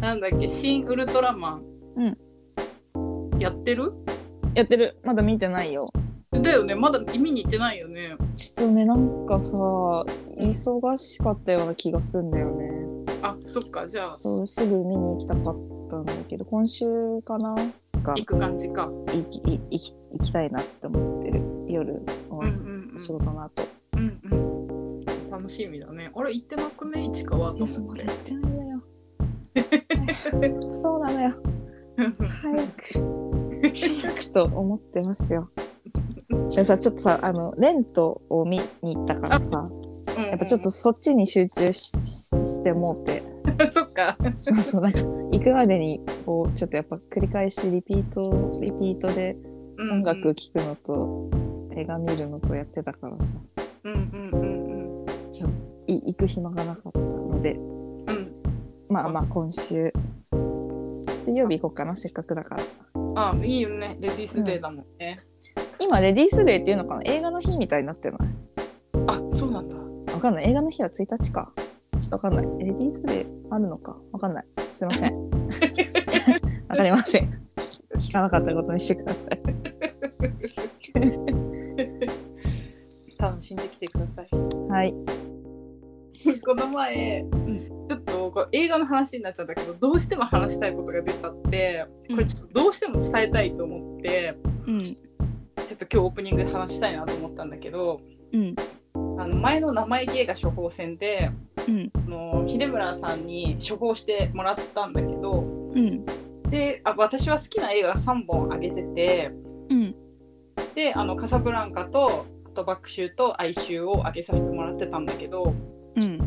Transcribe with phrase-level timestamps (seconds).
[0.00, 1.62] なんだっけ、新ウルトラマン。
[1.96, 3.38] うん。
[3.40, 3.92] やってる？
[4.54, 5.88] やってるまだ見てないよ
[6.32, 8.16] だよね、まだ見に行ってないよね。
[8.36, 12.70] ちょっとねなんかさ忙しかったような気がするんだよね
[13.22, 15.56] あ、そっか、じゃあ、そうすぐ見に行きたかっ
[15.90, 16.86] たんだけど今週
[17.22, 17.54] かな？
[18.02, 18.86] が行く感じか。
[18.86, 22.98] 行きい行き行きたいなって思ってる夜うんのうんうん。
[22.98, 23.62] 仕事の後、
[23.94, 25.04] うんうん。
[25.30, 26.10] 楽しみだね。
[26.14, 28.12] あれ、行ってなくね、市川と思ってそこでや。
[28.12, 28.80] ってないのよ
[30.82, 31.34] そうなのよ
[31.96, 35.48] 早く早くと思ってますよ
[36.54, 39.68] でさちょっとさあのレントを見に行ったからさ
[40.16, 43.22] やっぱちょっとそっちに集中ししてもうて
[43.60, 43.70] うん。
[43.70, 44.16] そっか。
[44.36, 45.00] そうそうなんか
[45.32, 49.36] 行くまでにこうちょっとやっぱ繰り返しリピートリピートで
[49.78, 51.30] 音楽聴くのと
[51.76, 53.32] 映画見るのとやってたからさ
[53.84, 54.44] うんうんう
[55.04, 55.50] んちょっ
[55.86, 57.72] とい行く暇がなかったのでうん。
[57.72, 57.77] うん。
[58.88, 59.92] まあまあ今週。
[61.24, 62.62] 水曜日行こうかなせっかくだから。
[63.16, 63.98] あ、いいよね。
[64.00, 65.20] レディースデーだもんね。
[65.78, 68.18] 今レディースデーっていうのかな映画の日みたいになってない
[69.06, 69.76] あ、そうなんだ。
[70.14, 70.50] わかんない。
[70.50, 71.52] 映画の日は1日か。
[72.00, 72.46] ちょっとわかんない。
[72.64, 73.96] レディースデーあるのか。
[74.12, 74.44] わかんない。
[74.72, 75.30] すいません。
[76.68, 77.30] わかりません。
[77.96, 79.42] 聞かなかったことにしてください。
[83.18, 84.28] 楽しんできてください。
[84.70, 84.94] はい。
[86.44, 87.54] この前、ちょ
[88.28, 94.84] っとこう映画の話になっちゃったけどどうしても話したいことが出ちゃってこれちょっとどうしても伝えたいと思って、うん。
[94.84, 98.00] ちょっと今日オープニングで話したいなと思ったんだけど
[98.32, 98.54] うん。
[99.20, 101.30] あの前の生意気映画処方箋で
[101.68, 101.90] うん。
[101.94, 106.04] あの秀村さんに処方してもらったんだけどうん。
[106.50, 109.30] であ私は好きな映画が3本あげてて
[109.70, 109.94] うん。
[110.74, 115.54] であのカサブランカとあと爆臭と哀愁をあげさせてもらってたんだけど
[115.96, 116.18] うん。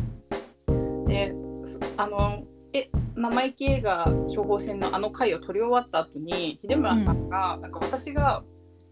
[1.06, 1.41] です
[1.96, 8.42] あのえ生意気映画処方箋のあの回を撮り終わった後に秀村さんが、なんか私が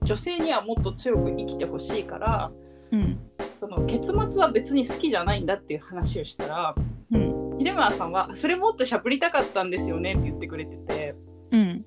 [0.02, 2.52] 女性にはもっと強く生きてほしいから
[2.92, 3.18] うん。
[3.60, 6.74] その結末は別に好きじゃないんだっていう話をしたら
[7.12, 7.58] うん。
[7.58, 11.14] 秀村さんは「それもっとしゃぶりたかったんですよね」って言ってくれてて。
[11.52, 11.84] うん。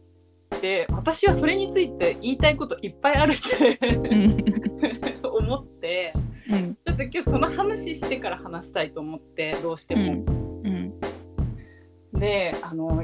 [0.61, 4.38] で私はそれについて言いたいこといっぱいあるってうん。
[5.27, 6.13] 思って
[6.49, 6.75] うん。
[6.75, 10.11] ちょっと今日その話してから話したいと思ってどうしても。
[10.11, 10.42] うん
[12.13, 13.03] であの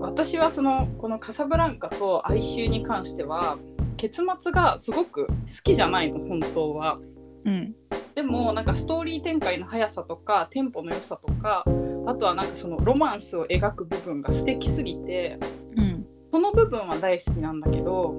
[0.00, 3.56] 私はそのこの「カサブランカ」と「哀愁」に関しては
[3.96, 6.98] 結末がすごく好きじゃないの本当は。
[7.44, 7.74] うん
[8.14, 11.64] でもなんかストーリー展開の速さとかテンポの良さとか
[12.06, 15.38] あとはなんかそのロマンスを描く部分が素敵すぎて
[15.76, 18.14] うんその部分は大好きなんだけど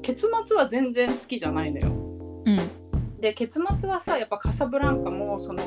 [0.00, 1.92] 結末は全然好きじゃないのよ。
[2.46, 2.58] うん
[3.20, 5.62] で結末はさやっぱカサブランカもその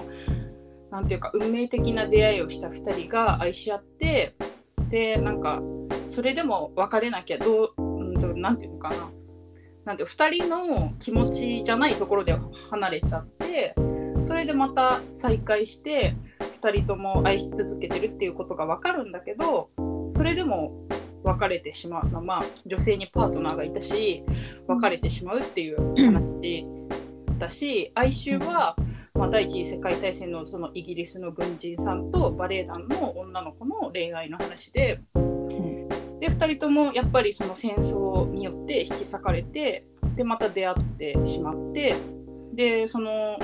[0.91, 4.35] なんていうか運命的な出会いをした2人が愛し合って
[4.89, 5.61] でなんか
[6.09, 9.09] それでも別れなきゃどううんとなんていうのかな。
[9.85, 12.37] なんて2人の気持ちじゃないところで
[12.69, 13.73] 離れちゃって
[14.23, 16.15] それでまた再会して
[16.61, 19.71] 2人とも愛し続けてるっていうことが分かるんだけど
[20.11, 20.71] それでも
[21.23, 24.23] 別れてしまうまあ女性にパートナーがいたし
[24.67, 26.65] 別れてしまうっていう話
[27.39, 28.75] だし哀愁は、
[29.21, 34.99] まあ、第一次世界大戦のそのイギリスの軍人さんとバレエ団の女の子の恋愛の話で。
[36.19, 41.95] で2人ともやっぱりその戦争によって引き裂かれてでまた出会ってしまって
[42.53, 43.37] でその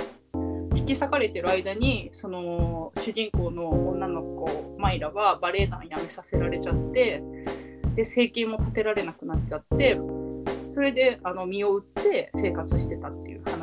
[0.76, 7.22] 引き裂かれてる間にその主人公の女の子マイラはバレエ団辞めさせられちゃって
[7.96, 10.00] で生計も立てられなくなっちゃって
[10.72, 13.57] それであの身を売って生活してたっていう話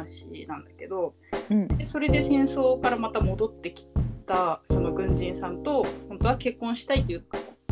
[0.47, 1.15] なんだけど
[1.51, 3.87] うんでそれで戦争からまた戻ってき
[4.27, 7.25] たその軍人さんと本当は結婚したいっていう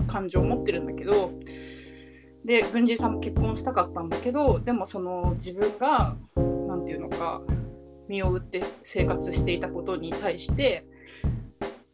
[0.06, 1.32] 感情を持ってるんだけど
[2.44, 7.42] で軍人さんも結婚したかったんだけどでもその自分が何て言うのか
[8.08, 10.84] 身を売って生活していたことに対して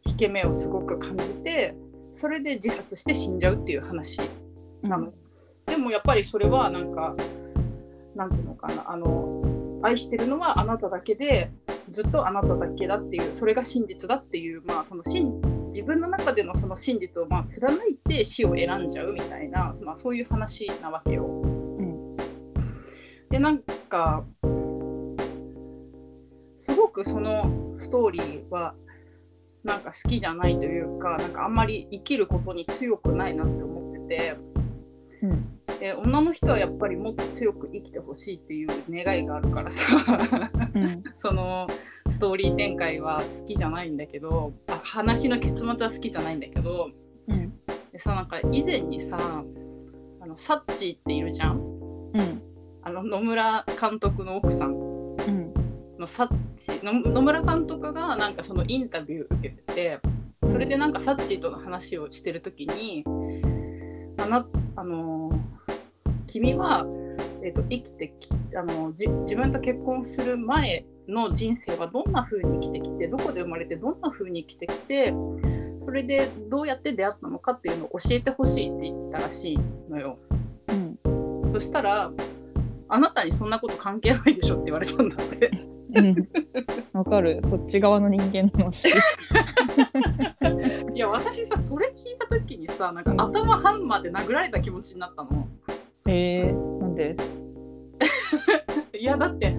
[0.05, 1.75] 引け目をすごく感じて
[2.13, 4.19] それで自殺して死んじゃうっていう話
[4.81, 5.13] なの。
[5.65, 7.15] でもやっぱりそれはなんか
[8.15, 9.28] なんていうのかなあの
[9.81, 11.51] 愛してるのはあなただけで
[11.89, 15.41] ずっとあなただけだっていうそれが真実だっていうまあその真
[15.71, 21.23] 自分の中でのその真実をまあ貫いて死を選んじゃうみたいな、まあ、そういう話なわけよ。
[21.23, 22.15] ん
[23.29, 24.25] でなんか
[26.57, 28.73] すごくそのストーリーは
[29.63, 34.35] なんか好きじゃないというかなんかあんまり生きることに強くないなって思ってて。
[35.23, 35.48] うん
[35.79, 39.85] で女の人はやっぱりもっと強く生きてほしいっていう願いがあるからさ。
[40.73, 41.03] うん。
[41.15, 41.67] その
[42.09, 46.89] ストーリー展開は好きじゃないんだけどあ話の結末は好きじゃないんだけど
[47.27, 47.49] うん。
[47.91, 49.17] ででさなんか以前にさ
[50.21, 51.57] あのサッチーっているじゃん。
[51.59, 52.41] うん。
[52.81, 54.73] あの野村監督の奥さん。
[54.73, 55.53] うん。
[55.99, 59.99] のサッチの野村監督がなんかそのインタビュー受けてて
[60.47, 63.03] それでなんかサッチーとの話をしてる時に
[64.17, 65.31] あなあの
[66.31, 66.85] 君は、
[67.43, 75.13] えー、と生きてきあのじ自分と結婚する前の人生はどんな風に生きてきてどこで生まれてどんな風に生きてきて
[75.85, 79.59] それでどうやって出会ったのかっていうのを教えてほしいって言ったらしい
[79.89, 80.19] のよ。
[80.67, 80.73] う
[81.49, 82.11] んそしたら
[82.89, 85.51] あなたにそんなこと関係ないでしょって言われたんだって。
[85.95, 86.15] うん
[86.93, 88.93] わかるそっち側の人間の私
[90.93, 95.47] いや私さそれ聞いた時にさなんか頭半まで殴られた気持ちになったの。
[96.09, 97.15] えー、なんで？
[98.99, 99.57] いやだって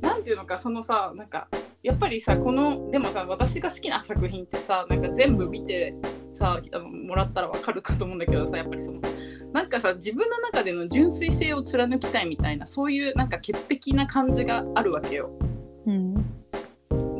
[0.00, 1.48] なんていうのかそのさなんか
[1.82, 5.94] やっぱりさこのでもさ私が好きな作品ってさなんか全部見て
[6.32, 9.00] さあのもらったらわかるかと思うんだけどさやっぱりその
[9.52, 15.30] なんかさ自分の中での純粋性を貫きたいみたいなそういうなんか潔癖な感じがあるわけよ。
[15.86, 16.14] うん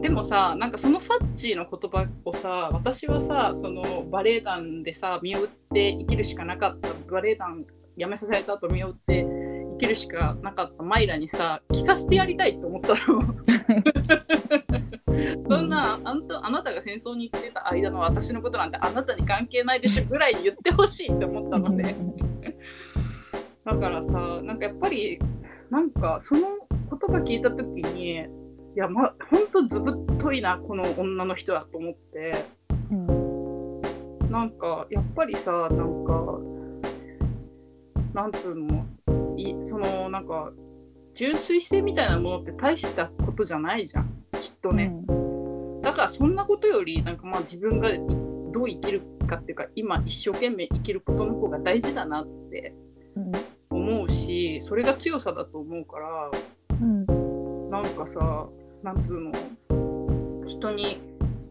[0.01, 7.65] でもさなんかそのサッチーの言葉をさ私はさそのバレエ団でさ身を売って生きるしかなかったバレエ団
[7.97, 12.99] 辞めさせられた後身を売って生きるしかなかったマイラにさ聞かせてやりたいと思ったの。
[15.49, 21.95] そんなあんたあなたが戦争に行ってた間の私のことなんてあなたに関係ないでしょぐらい言ってほしいって思ったので、
[23.65, 24.11] だからさ
[24.43, 24.59] なん。
[24.59, 25.19] かやっぱり
[25.71, 28.17] なんかその言葉聞いた時にい
[28.77, 32.33] やまほんとずぶっといなこの女の人だと思って。
[32.91, 33.81] うん。
[34.31, 36.39] なんかやっぱりさなんか
[38.15, 38.87] なんつうの
[39.37, 40.53] いそのなんか
[41.15, 44.09] 純粋性みたいなものって大したことじゃないじゃん。
[44.33, 44.95] きっとね。
[45.83, 48.01] だからそんなことよりなんかまあ自分がい
[48.53, 52.75] どう生きるかっていうか今一生懸命生きることの方が大事だなって
[53.17, 53.33] うん
[53.71, 56.31] 思うしそれが強さだと思うから
[56.81, 57.71] うん。
[57.71, 58.47] なんかさ
[58.85, 59.33] なんつうの
[60.47, 60.99] 人に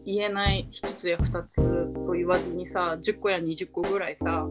[0.06, 1.56] 言えない一つや二つ
[2.06, 4.46] と言わずにさ10個や20個ぐらいさ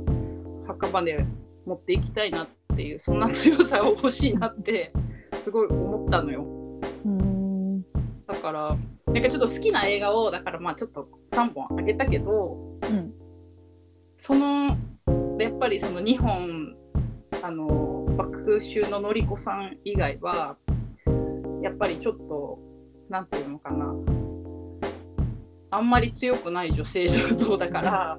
[0.68, 1.26] 墓場で
[1.66, 4.92] 持っていきたいなっていうそんな強さを欲しいなって
[5.44, 6.46] すごい思ったのよ。
[7.06, 7.82] うん
[8.28, 8.78] だから
[9.08, 12.58] なんかちょっと好きな映画をだからまあちょっと3本あげたけど
[12.90, 13.14] うん
[14.18, 14.78] その
[15.40, 16.76] やっぱりその2本
[17.44, 20.56] あの爆臭ののりこさん以外は
[21.62, 22.60] やっぱりちょっと
[23.10, 23.94] なんていうのかな
[25.72, 28.18] あんまり強くない女性像だから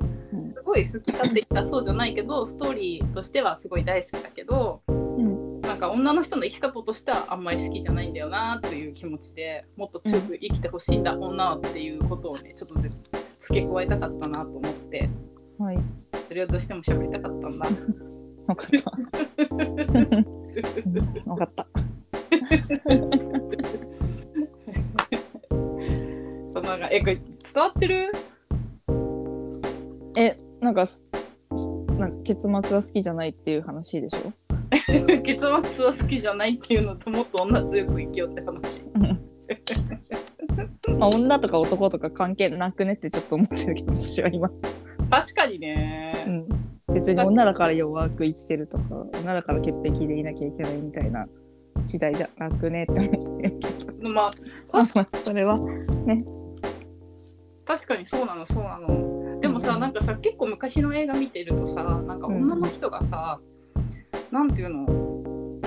[0.65, 5.61] ごい好きかって言ったらそうじゃないけどストーリーとしてはすごい大好きだけどうん。
[5.61, 12.75] なんか女の人の生き方としてはあんまり好きじゃないんだよなという気持ちでもっと強く生きてほしいんだ、女はっていうことをねちょっと
[13.41, 15.09] 付け加えたかったなと思って。
[15.59, 15.79] はい。
[16.29, 17.67] それをどうしても喋りたかったんだ。
[18.47, 18.93] わかった。
[19.55, 19.57] う
[21.29, 21.31] ん。
[21.31, 21.67] わかった。
[26.53, 27.25] そのなんかえこれ伝
[27.57, 28.13] わってる？
[30.17, 31.05] えなんかす
[31.99, 34.33] なんか結末は好きじゃないっていう話でしょ？
[35.23, 35.49] 結末
[35.85, 38.83] は好きじゃないっていうのともっと女強く生きようって話。
[40.99, 44.51] まあ女とか男とか関係なくねってちょっと思ってるけど私は今、
[45.11, 46.15] 確かにね。
[46.27, 46.49] うん、
[46.95, 48.85] 別に女だから弱く生きてるとか
[49.21, 51.29] 女だから潔癖でいなきゃいけないみたいな
[51.85, 54.31] 時代じゃなくねって思ってるけどま
[54.73, 55.59] あそれは
[57.67, 59.04] 確かにそうなのそうなの。
[59.65, 63.41] さ、うんなんかさ結構昔の映画見てるとさなんか女の人がさ、
[64.31, 65.61] なんていうの？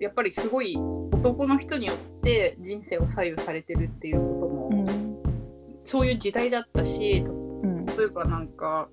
[0.00, 5.18] やっぱりすごい男の人によって人生を左右されてるっていうことも、うん。
[5.84, 7.84] そういう時代だったしうん。
[7.86, 8.88] 例えばなんか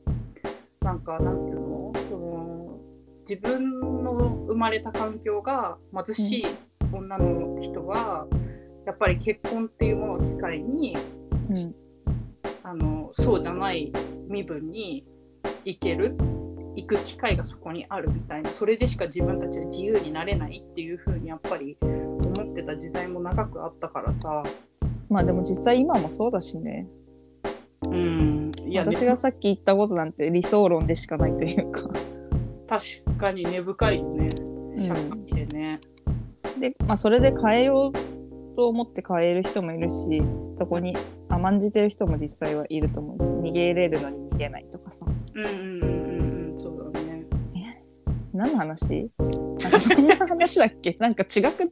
[0.82, 1.94] なんかなんていうの？
[2.10, 2.80] その
[3.28, 4.14] 自分の
[4.48, 6.46] 生まれた環境が貧しい
[6.92, 8.28] 女の人は、
[8.86, 10.96] やっぱり結婚っていうものを機会に
[11.50, 11.76] うん
[12.68, 13.94] あのそうじゃない
[14.28, 15.06] 身分に
[15.66, 16.18] 行ける
[16.76, 24.44] 行く機会がそこにあるみたいなそれでしか自分たちで自由になれないっていう風にやっぱり思ってた時代も長くあったからさ。
[25.10, 26.88] まあでも実際今もそうだしね。
[27.88, 31.88] うんいや私がさっき言ったことなんて理想論でしかないというか。
[32.68, 34.30] 確かに根深いよね。
[34.80, 35.80] 社会でね。
[36.60, 40.22] で、まあ、それで変えようと思って変える人もいるし
[40.56, 40.96] そこに
[41.36, 47.26] 甘んじてる人も実際はいると思うし逃げれるのに逃げないとかさうんうんうんうんうんそうだね。
[48.34, 49.10] 何の話？
[49.62, 50.98] なんかそんな話だっけ？
[51.00, 51.72] なんか違く？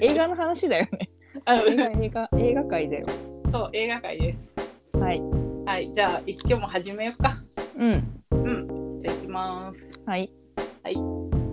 [0.00, 1.10] 映画の話だよね
[1.44, 3.06] あ映画映画映画界だよ
[3.50, 4.54] そう映画界です。
[4.92, 5.20] はい
[5.66, 7.36] はいじゃあ今日も始めようか。
[7.76, 8.22] うん。
[8.30, 9.02] うん。
[9.02, 9.90] じゃあ行きます。
[10.04, 10.32] はい。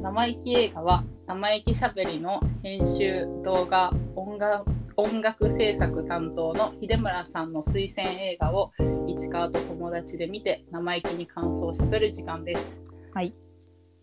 [0.01, 8.71] 生意気映画は生意気しゃべりの編集動画音楽音楽制作担当の秀村さんの推薦映画を
[9.07, 12.79] 市川と友達で見て生意気に感想をしゃべる時間です。
[13.13, 13.33] はい。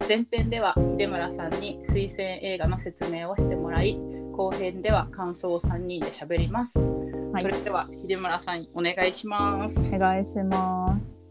[0.06, 3.98] 前編では秀村さんに推薦映画の説明をしてもらい
[4.32, 6.78] 後編では感想を3人でしゃべります。
[6.78, 9.94] はいそれでは秀村さんお願いします。
[9.94, 11.22] お願いします。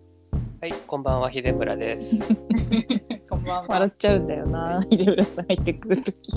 [0.60, 2.20] はい、こんばんは、秀村です。
[3.30, 3.66] こんばんは。
[3.68, 6.32] 笑っちゃうんだよな、秀村さん入ってくるとき。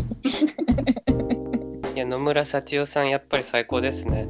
[1.94, 4.26] いや、野村幸代さん、やっぱり最高ですね。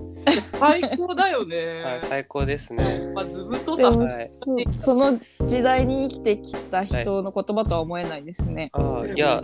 [0.54, 1.83] 最高だよね。
[1.83, 3.11] はい、最高ですね。
[3.14, 3.90] まあ、ずぶとさ。
[3.90, 4.28] はい
[4.73, 8.71] そその時代に生きてきた人の言葉とは思えないですね。
[8.75, 9.42] ああ、いや、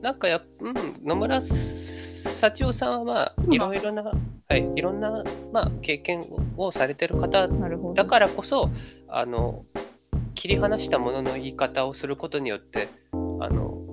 [0.00, 0.74] なんかやっ、うん、
[1.04, 6.26] 野村幸代さんは、まあ、いろいろな、はい、いろんな、まあ、経験
[6.56, 7.94] をされてる方なるほど。
[7.94, 8.70] だからこそ、
[9.08, 9.64] あの、
[10.34, 13.16] 切り離したものの言い方をすることによって、あ
[13.50, 13.85] の、まあ、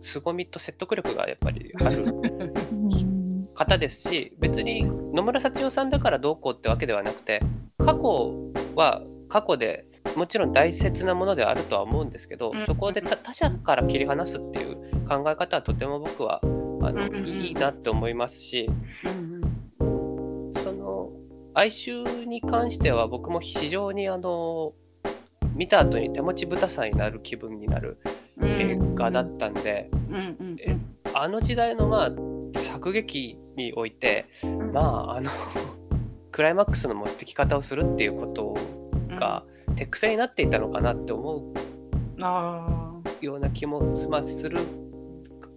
[0.00, 2.04] 凄みと説得力がやっぱりある。
[2.04, 3.46] うん。
[3.56, 4.84] 方ですし別に
[5.14, 7.40] 野村幸代さんだからどうこうってわけではなくて
[7.78, 12.64] 過去は過去でもちろん大切なものではあるとは思うんですけど、うん。
[12.64, 14.76] そこで他他者から切り離すっていう
[15.08, 18.70] 考え方はとても僕はあの、いいなって思いますし
[19.04, 21.10] うんその
[21.54, 24.72] 哀愁に関しては僕も非常にあの
[25.54, 29.90] 見た後に手持ちぶたさになる気分になるうん映画だったんで、
[31.14, 34.72] あの時代のまあ作劇においてうん。
[34.72, 35.30] まああの
[36.32, 38.54] クライマックスの持ってき方をするっていうこと
[39.08, 39.42] が
[39.76, 41.52] 手癖になっていたのかなって思
[42.20, 44.58] あうような気もまあする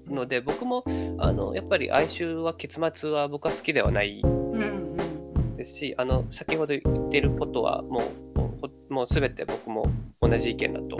[0.07, 0.85] ので僕も
[1.17, 5.57] あのやっぱり哀愁は結末は僕は好きではないーうんうん。
[5.57, 7.99] ですしあの先ほど言っていることはも
[8.35, 8.53] うも
[8.89, 9.85] うもう全て僕も
[10.21, 10.97] 同じ意見だと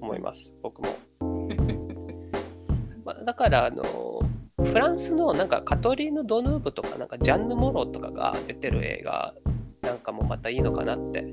[0.00, 0.52] 思います。
[0.62, 0.88] 僕も。
[3.14, 3.84] まあ、だからあの
[4.64, 9.34] フランスのなんかカトリーヌ・ドヌーブとかなんかジャンヌ・モロとかが出てる映画
[9.82, 11.30] なんかもまたいいのかなって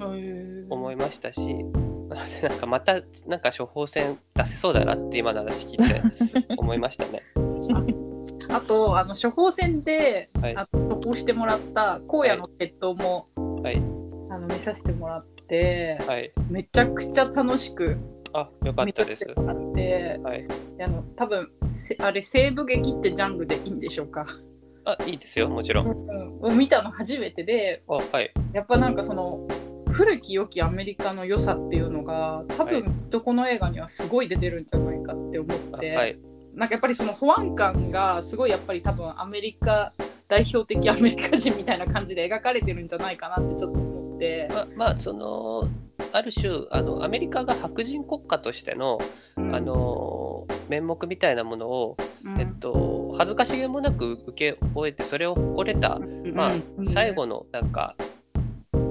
[0.00, 1.40] うん思いましたし、
[2.08, 6.02] なのでなんかまたなんか処方箋出せそうだなって今の話聞いて
[6.56, 7.22] 思いましたね。
[8.48, 13.28] あとあの処方箋で、はいあ処方してもらった荒野の鉄塔も、
[13.62, 13.76] はい
[14.30, 16.32] あの見させてもらって、はい。
[16.48, 17.96] めちゃくちゃ楽しく
[18.32, 19.20] あよかっ見たです。
[19.20, 20.46] させてもらってはい。
[20.82, 24.26] あの多分せあれ西部劇ってジャンルでいいんでしょうか、
[24.84, 25.86] あいいですよもちろん。
[25.86, 28.32] うん、を見たの初めてであはい。
[28.52, 29.46] やっぱなんかその
[29.90, 36.18] 古き良きアメリカの良さっていうのが多はい分きっとこの映画にはすごい出てるんじゃないかって思って、あはい。
[36.54, 39.92] なんかやっぱりその保安官がすごいやっぱり多分アメリカ
[40.28, 45.68] 代表的アメリカ人みたいな感じで描かれてるんじゃないかなってちょっと思って、ままあその
[46.12, 48.98] ある種あのアメリカが白人国家としての、
[49.36, 49.54] うん。
[49.54, 52.40] あの面目みたいなものを、うん。
[52.40, 55.98] えっと、恥ずかしげもなく受け終えてそれを誇れた、
[56.34, 56.86] まあうん。
[56.86, 57.94] 最後のなんか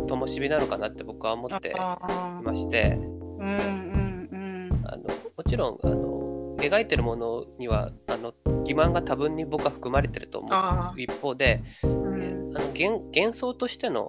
[0.07, 2.95] 灯火なのかなって僕は思っていあまして。
[2.95, 4.81] ーうんうんうん。
[4.85, 5.03] あの
[5.37, 8.33] もちろんあの描いてるものにはあの
[8.65, 14.07] 欺瞞が多分に僕は含まれてると思あう一方で、あの幻幻想としての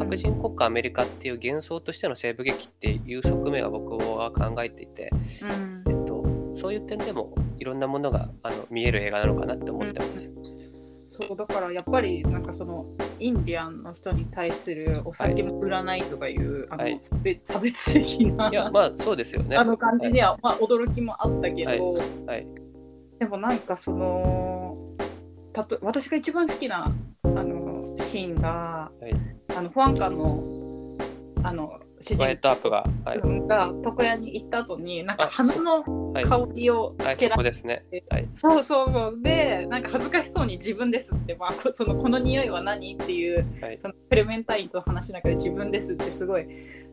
[0.00, 5.10] 白人国家アメリカっていう幻想としての西部劇っていう側面は僕は考えていて、
[5.42, 5.84] うん。
[5.86, 6.24] えっと、
[6.58, 10.32] そういう点でもいろんなものがあの見える映画なのかなって思ってます。
[11.12, 12.86] そうだからやっぱりなんかその
[13.18, 16.98] インディアンの人に対するお酒も売らないとかいう、あのはい。
[17.44, 19.56] 差別的な、いやまあそうですよね。
[19.56, 22.26] あの感じには、まあ、驚きもあったけど、はい。
[22.26, 22.46] はい。
[23.18, 24.78] でもなんかその
[25.52, 26.90] たと私が一番好きな
[27.22, 30.96] あのシーンが、はいあの保安官の
[31.42, 33.20] あの主人トアップが、はい。
[33.20, 37.84] 公が床屋に行った後になんかあ花のはい、香りをつけられこですね。
[38.08, 39.18] はい、そうそうそう。
[39.22, 43.78] でなんか恥ずかしそうに自分ですって、まあ、こそのこの匂いは何っていう、はい。
[43.80, 46.46] そのクレメンタインと話しながら自分ですってすごい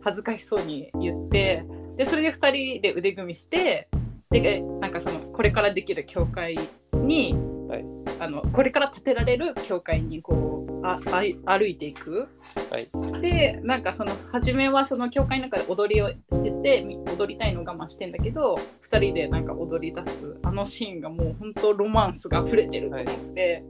[0.03, 1.65] 恥ずかしそうに言って
[1.97, 3.87] でそれで2人で腕組みして
[4.29, 6.57] でなんかそのこれからできる教会
[6.93, 7.33] に、
[7.67, 7.85] はい。
[8.19, 12.27] あのこれから建てられる教会にこうああ歩いていく。
[12.71, 12.87] はい。
[13.21, 18.55] でなんかその初めはその教会の中で踊りをしててみ踊りたいのを我慢してんだけど
[18.89, 23.63] 2人でなんか踊り出すあのシーンがもう本当ロマンスが溢れてると思って、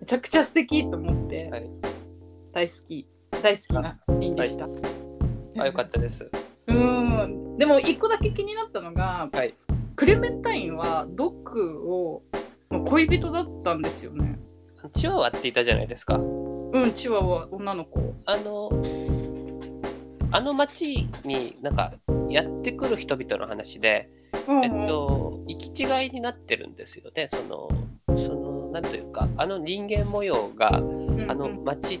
[0.00, 1.70] めちゃくちゃ素敵と思って、はい。
[2.52, 3.06] 大好き
[3.42, 4.66] 大好きなシーンでした。
[5.62, 6.30] あよかったです。
[6.66, 7.58] うん。
[7.58, 9.54] でも一個だけ気になったのが、はい。
[9.96, 12.22] クレメンタインはドッグを
[12.70, 14.38] の恋人だったんですよね。
[14.92, 16.16] チワワっていたじゃないですか。
[16.16, 18.14] うんチワワ女の子。
[18.26, 18.70] あの
[20.30, 21.94] あの町になんか
[22.28, 24.10] やってくる人々の話で、
[24.48, 27.28] うんえっと、行き違いになってるんですよね。
[27.30, 27.68] その、
[28.16, 32.00] その、なんというか、あの人間模様が、うんあの町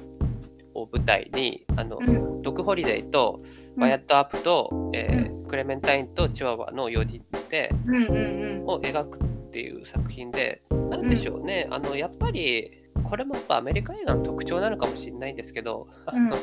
[0.74, 3.40] を舞台に、あの、うんドクホリデイと、
[3.76, 9.18] ワイヤットアップと、えークレメンタインとチワワの4人で、うんうんを描く
[9.54, 12.72] っていう作品で、なんでしょうね、あのやっぱり、
[13.04, 16.36] これもやっぱアメリカ映画の特徴なのかもしれないんですけど、あの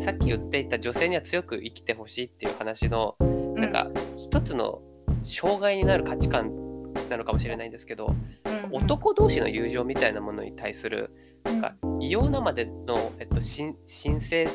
[0.00, 3.54] さっき言っていた女性には強く生きてほしいっていう話の、うん。
[3.54, 4.82] なんか一つの
[5.22, 6.50] 障害になる価値観
[7.08, 11.60] なのかもしれないんですけど、うん男同士の友情みたいなものに対する、うん。
[11.60, 14.48] なんか異様なまでの、えっと、神神聖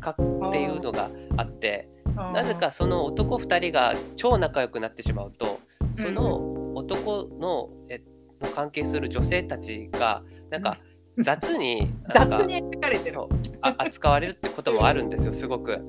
[0.00, 0.16] 化っ
[0.52, 5.60] ていうのがあって、なぜかその男2人が超仲良くなってしまうと
[5.96, 8.02] その男の,、え
[8.40, 10.78] の関係する女性たちがなんか
[11.18, 13.20] 雑に 雑に描かれてる。
[13.62, 15.80] あ扱われるってこともあるんですよすごく。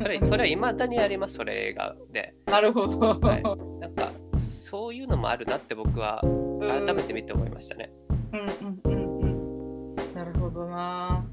[0.00, 2.34] それそれは未だにありますそれ映画で。
[2.46, 3.42] なるほど、はい。
[3.80, 4.08] なんか
[4.38, 6.22] そういうのもあるなって僕は
[6.60, 7.90] 改めて見て思いましたね。
[8.32, 9.94] うんうんうんうん。
[10.14, 11.24] なるほどな。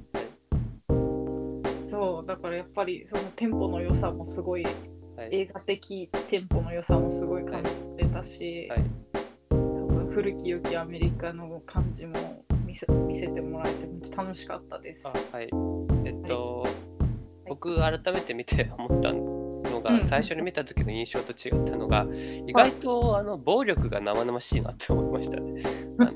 [1.90, 4.66] そうだからやっぱりそのテンポの良さもすごい
[5.32, 8.84] 映画的テンポの良さもすごい感じてたし、はい。
[9.50, 15.08] 多分古き良きアメリカの感じも見せ見せてもらえて本当楽しかったです。
[15.08, 15.50] あはい。
[16.06, 16.66] えっと、
[17.48, 22.06] 僕改めて見て思ったのが、うん最初に見た時の印象と違ったのが
[22.48, 25.64] 意外とあの暴力が生々しいなって思いましたね。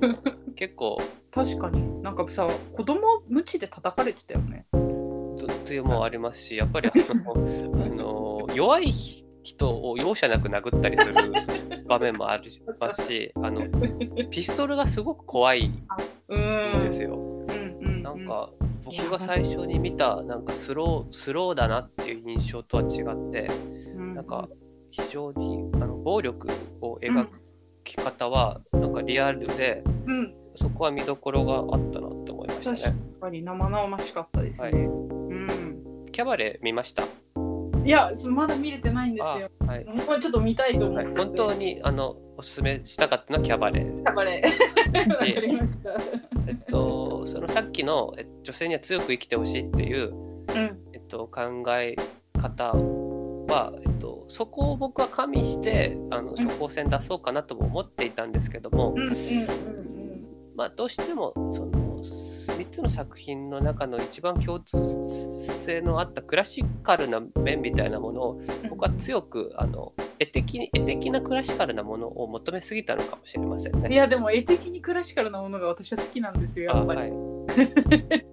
[0.56, 0.98] 結構
[1.32, 2.02] 確かに。
[2.02, 4.66] なんかさ子供無知で叩かれてたよね。
[4.72, 7.34] とというのもありますしやっぱりあの
[8.56, 8.92] 弱い
[9.44, 11.14] 人を容赦なく殴ったりする
[11.88, 13.68] 場面もありますし あの
[14.30, 15.86] ピストルがすごく怖いん
[16.30, 17.18] うんですよ。
[18.04, 18.50] なんか
[18.86, 23.48] 僕が最初に見たなんかスロースローだなっていう印象とは違って
[23.96, 24.48] うん、なんか
[24.92, 26.48] 非常にあの暴力
[26.82, 27.28] を描
[27.84, 33.04] き方はなんかリアルでうん、そこは見どころがあったなって思いました確ね。
[33.22, 34.72] かに生々しかったですね。
[34.72, 37.04] はいうん、キャバレー見ました？
[37.90, 39.50] いやまだ見れてないんですあよ。
[39.66, 44.04] はいもうちょっと見たいと思ってて、はい、本当にあのおすすめしたかったのはキャバレー。
[44.04, 44.44] 頑張れ。
[45.10, 45.96] わかりました。
[46.46, 51.96] えっと、そのさっきのえ女性には強く生きてほしいっていう、うんえっと、考え
[52.40, 59.16] 方は、えっと、そこを僕は加味してあの処方箋出そうかなとも思っていたんですけども、うんうんうん
[60.56, 61.89] まあ、どうしてもその
[62.60, 64.78] 3つの作品の中の一番共通
[65.66, 68.70] 性のあったクラシカルな面みたいなものをうん。
[68.70, 73.90] 僕は強くあの絵的に絵的なクラシカルなものを求めすぎたのかもしれませんね。
[73.92, 77.00] いやでも絵的にクラシカルなものが私は好きなんですよやっぱり。
[77.00, 77.12] あはい。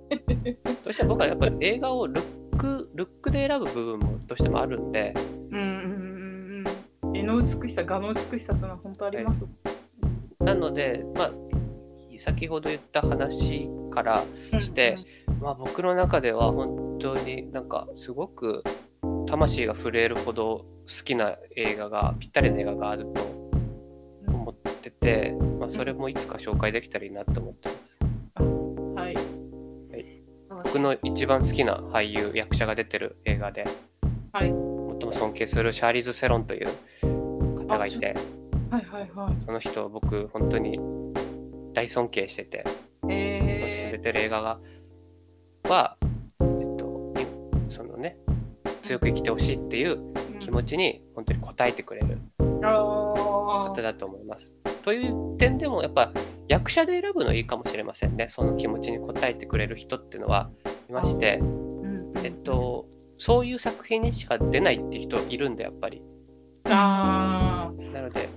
[0.84, 5.14] どうしても僕はやっぱり映画をルックルックで選ぶ部分もどうしてもあるんで、
[5.50, 6.64] うんうん
[7.04, 7.16] うんうん。
[7.16, 9.46] 絵の美しさ、画の美しさというのは本当あります？
[10.40, 11.30] なので、まあ、
[12.18, 14.22] 先ほど言った話から
[14.60, 14.96] して、
[15.40, 18.62] まあ、僕の中では本当になんかすごく
[19.26, 23.22] 魂が震えるほど好きな映画がぴったりな映画があると
[24.28, 27.98] 思ってて、まあ、それもいつか紹介できたらいいなと思ってます。
[28.40, 29.14] うんはい。
[29.14, 29.20] は
[29.98, 30.22] い
[30.64, 33.64] 僕の一番好きな俳優役者が出てる映画で、
[34.32, 34.54] はい最
[35.06, 38.14] も尊敬するシャーリーズ・セロンという方がいて
[38.70, 39.44] はいはいはい。
[39.44, 40.78] その人を僕本当に
[41.72, 42.64] 大尊敬してて
[44.06, 44.58] てる映画が
[45.68, 45.96] は、
[46.40, 48.16] えっと、いそのね
[48.82, 52.18] 強く生きてほしいっていうー、気持ちに本当に応えてくれる
[52.62, 53.14] あ
[53.68, 54.52] 方だと思います。
[54.82, 56.12] という点でもやっぱ
[56.48, 58.28] 役者で選ぶのいいかもしれませんね。
[58.28, 60.50] その気持ちに応えてくれる人っていうのは
[60.88, 61.42] いまして、
[62.22, 62.86] えっと、
[63.18, 66.02] そういう作品にしか出ないって人いるんでやっぱり。
[66.68, 68.28] あなので、ー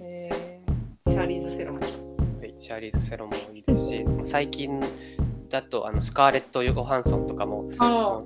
[0.00, 1.76] えー、シャーリーズ・セロン。
[1.76, 1.80] は
[2.46, 3.91] い、シャーリーズ・セロンもいいですし
[4.32, 4.80] 最近
[5.50, 7.68] だとあのスカーレット・ヨハンソンとかも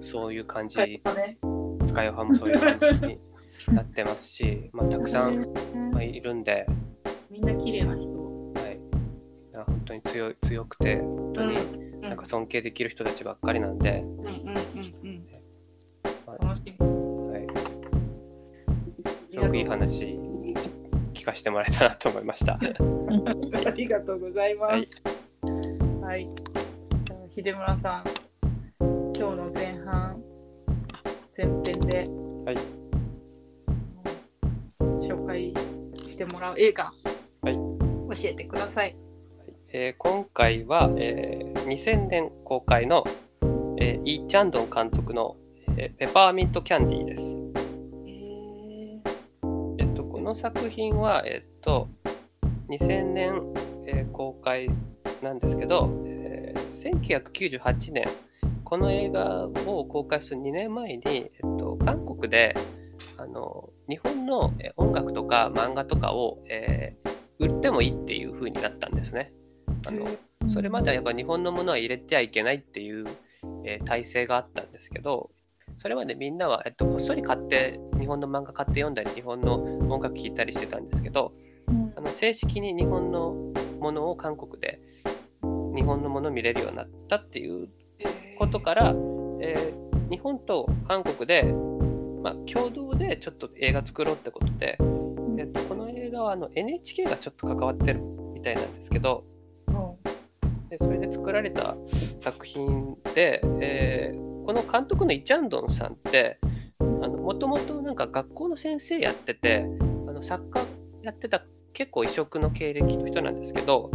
[0.02, 1.02] そういう感じ、ね。
[1.82, 3.16] スカイオハもそういう感じに
[3.74, 5.40] なってますし、まあ、たくさん、
[5.90, 6.64] まあ、いるんで、
[7.28, 8.08] みんな綺麗な人。
[8.54, 8.78] はい、
[9.66, 15.26] 本当に強い強くて本当にうんなんか尊敬できる人たちばっかりなんで、うんうんうんうん。
[16.24, 16.86] はい楽しみ。
[16.86, 17.46] はい、
[19.32, 20.20] すごくいい話
[21.14, 22.60] 聞かせてもらえたなと思いました。
[22.62, 24.72] ありがとうございます。
[24.72, 25.05] はい
[26.06, 26.28] はい。
[27.34, 28.04] 秀村さん、
[28.78, 30.22] 今日の前半、
[31.36, 32.06] 前編で、
[32.44, 32.56] はい。
[35.04, 35.52] 紹介
[36.06, 36.92] してもらう映画、
[37.42, 37.54] はい。
[37.54, 38.96] 教えてください。
[39.72, 43.02] えー今回は、えー2000年公開の
[43.76, 45.34] えーイー・チャンドン監督の、
[45.76, 47.22] えーペパーミント・キャンディーです。
[48.06, 49.00] へ
[49.80, 51.88] えっと、この作品は、えっと、
[52.68, 53.42] 2000年、
[53.88, 54.68] えー公開
[55.22, 58.04] なんですけど、えー1998年、
[58.64, 62.54] この映画を公開する2年前に、えっと、韓国で
[63.18, 69.30] あの日本のえー音楽とか漫画とかを、えー売ってもいいっていう風になったんですね。
[69.86, 70.06] あの
[70.50, 73.04] それまではやっぱ日本のものは入れちゃいけないっていう、
[73.64, 75.30] えー体制があったんですけど、
[75.78, 81.32] それまでみんなは、えっと、こっそり買って、日本の漫画買って読んだり、日本の音楽聴いたりしてたんですけど、
[81.68, 81.92] うん。
[81.96, 83.34] あの正式に日本の
[83.80, 84.80] ものを韓国で
[85.76, 87.68] 日本のものを見れるようになったっていう
[88.38, 88.94] ことから、
[89.40, 91.42] えー日本と韓国で、
[92.22, 94.78] まあ、共同でちょっと映画作ろうってことで、
[95.36, 98.00] えっと、この映画はあの NHK がちょっと関わってる
[98.32, 99.24] みたいなんですけど、
[100.68, 101.74] でそれで作られた
[102.18, 106.38] 作品で、えーこの監督のイ・チャンドンさんって
[106.78, 109.66] もともとなんか学校の先生やってて
[110.08, 110.60] あの作家
[111.02, 113.90] やってた結構異色の経歴の人なんですけど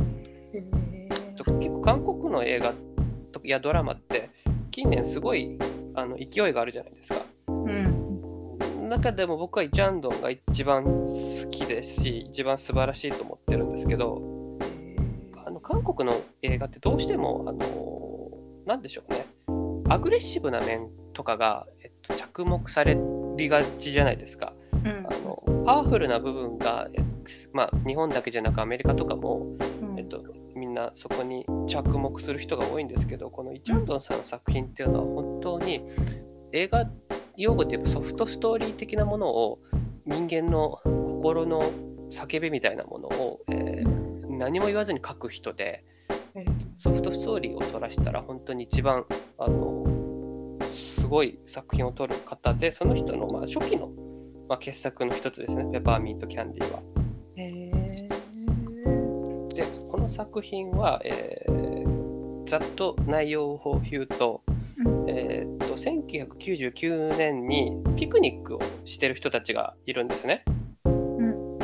[1.81, 2.73] 韓国の映画
[3.31, 4.29] とやドラマって
[4.71, 5.57] 近年すごい
[5.95, 7.19] あの勢いがあるじゃないですか。
[7.47, 8.01] うん
[8.89, 14.21] 中でも僕はイ・チャンドンが一番好きですし一番素晴らしいと思ってるんですけど
[15.45, 18.31] あの韓国の映画ってどうしてもあの
[18.65, 19.25] なんでしょうね
[19.87, 22.97] アグレッシブな面とかが、えっと、着目され
[23.37, 24.53] りがちじゃないですか。
[24.73, 27.03] うんあのパワフルな部分が、え
[27.53, 29.45] まあ、日本だけじゃなくアメリカとかも、
[29.81, 29.90] うんえっと、
[30.61, 35.81] みんなそこに着目する人が多いんですけどこのイ・チャンドンさんの作品っていうのは本当に
[36.53, 36.85] 映画
[37.35, 39.59] 用語で言えばソフトストーリー的なものを
[40.05, 41.61] 人間の心の
[42.09, 45.83] 叫びみたいなものを、えー何も言わずに書く人で
[46.79, 49.05] ソフトストーリーを撮らしたら本当に一番
[49.37, 53.91] あのすごい作品を撮る方でその人の、まあ、初期の、
[54.49, 56.90] まあ、傑作の一つですねペパーミントキャンディーは。
[60.11, 62.01] 作品は、えー
[62.47, 64.41] ざっと内容を言うと,、
[65.07, 70.43] えーっと1999年にピクニックをしてる人たちがいるんですね。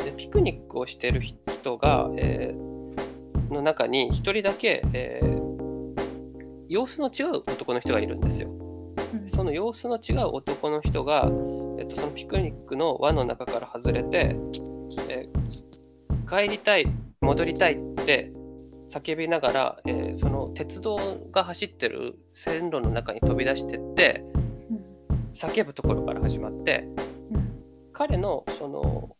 [0.02, 5.38] でピクニックをしてる人が、えーの中に一人だけ、えー
[6.68, 8.50] 様子の違う男の人がいるんですよ。
[9.26, 11.30] その様子の違う男の人が、
[11.78, 14.36] えっと、そのピクニックの輪の中から外れて、
[15.10, 15.38] えー
[16.28, 16.86] 帰りたい
[17.22, 18.30] 戻りたいって
[18.88, 20.98] 叫びながら、えーその鉄道
[21.30, 24.24] が走ってる線路の中に飛び出してって
[25.32, 26.88] 叫ぶところから始まって
[27.92, 29.16] 彼のその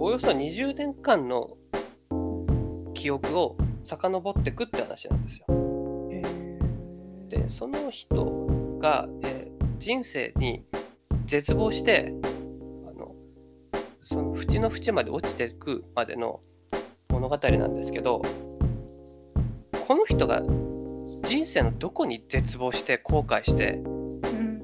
[0.00, 1.56] およそ20年間の
[2.92, 5.46] 記憶を遡ってくって話なんですよ。
[7.28, 10.64] でその人が、えー人生に
[11.26, 12.14] 絶望して
[12.86, 13.14] あの
[14.02, 16.40] その縁の縁まで落ちていくまでの
[17.10, 18.22] 物語なんですけど
[19.86, 20.40] この人が
[21.24, 23.80] 人生のどこに絶望して後悔して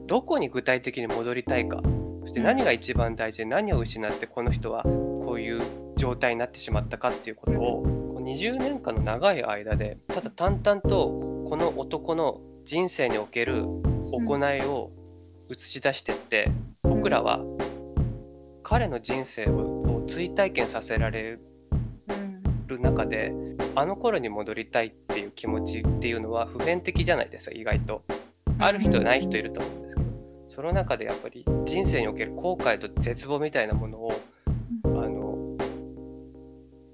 [0.07, 1.83] どこに具体的に戻りたいか。
[2.23, 5.61] そして何が一番大事で何を失ってこの人はこういう
[5.97, 10.89] 状態になってしまったかっていうことをこう20年間の長い間でただ淡々と
[11.49, 13.65] この男の人生における
[14.13, 14.91] 行いを
[15.51, 16.51] 映し出してって
[16.83, 17.41] 僕らは
[18.63, 21.50] 彼の人生を追体験させられる
[22.79, 23.33] 中で
[23.75, 28.03] あの頃に戻りたいっていう気持ちっていうのは普遍的じゃないですか意外と。
[28.59, 30.11] ある人ない人いると思うんですけど。
[30.51, 34.13] その中でやっぱり人生における後悔と絶望みたいなものを
[34.85, 35.57] あの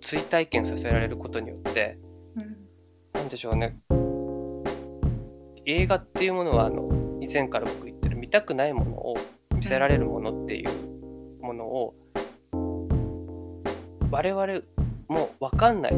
[0.01, 1.99] 追体験させられることによって
[3.15, 3.77] なんでしょうね。
[5.65, 9.17] 映画っていうものはあの以前から僕言ってる見たくないものを
[9.55, 11.95] 見せられるものっていうものを
[14.11, 14.63] 我々
[15.09, 15.95] も分かんない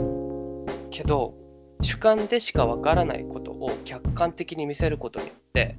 [0.90, 1.34] けど
[1.82, 5.78] 主観でしか分からないことを客観的に見せることによって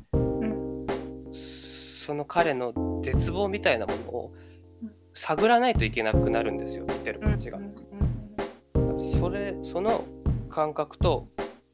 [2.05, 4.33] その彼の絶望みたいなものを
[5.13, 7.59] 探らないといけなくなるんですよ見てるこっちが。
[9.19, 10.03] それその
[10.49, 11.27] 感覚と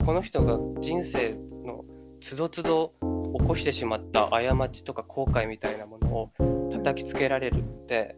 [0.06, 1.86] この人が人生の
[2.22, 2.94] つどつど
[3.40, 6.32] 起こしてしまった過ちとか後悔みたいなものを
[6.72, 8.16] 叩きつけられるって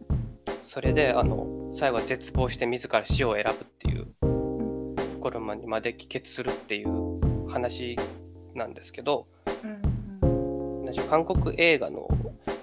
[0.64, 1.46] それであの
[1.78, 4.08] 最後は絶望して自ら死を選ぶっていう
[4.96, 7.96] ところまで帰結するっていう話
[8.56, 9.28] なんですけど
[10.32, 12.08] 同じ韓国映画の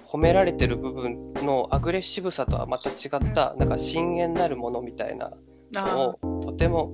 [0.06, 5.32] 褒められてる部分のアグレッシブさとはまた違ったなんか深淵なるものみたいな
[5.72, 6.92] のをとても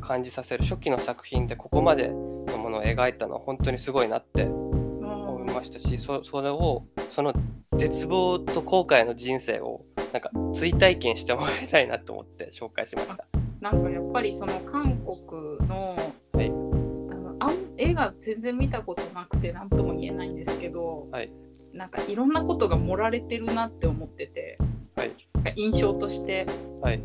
[0.00, 7.34] 感じさせる初期の作品でここまでのもののを描いたのは本当にすごいなって思いましたしそそれをその
[7.76, 13.26] 絶望と後悔の人生をなんか追体験してもらいたいなと思って紹介しました。
[13.60, 15.96] なんかやっぱりその韓国の,、
[16.32, 16.48] はい。
[16.48, 21.30] あのあん映画全然見たことなくて何とも言えないんですけど、はい。
[21.72, 24.58] なんかいろんなことが盛られてるなって思ってて、
[24.96, 25.10] はい。
[25.56, 26.46] 印象として。
[26.80, 27.02] はい。